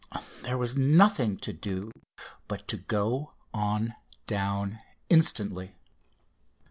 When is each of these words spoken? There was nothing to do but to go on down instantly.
There 0.41 0.57
was 0.57 0.75
nothing 0.75 1.37
to 1.37 1.53
do 1.53 1.91
but 2.47 2.67
to 2.69 2.77
go 2.77 3.33
on 3.53 3.93
down 4.25 4.79
instantly. 5.11 5.75